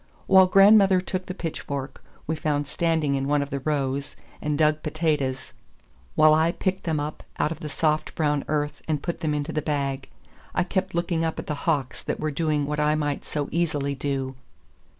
[0.25, 4.81] While grandmother took the pitchfork we found standing in one of the rows and dug
[4.81, 5.53] potatoes,
[6.15, 9.51] while I picked them up out of the soft brown earth and put them into
[9.53, 10.09] the bag,
[10.55, 13.93] I kept looking up at the hawks that were doing what I might so easily
[13.93, 14.33] do.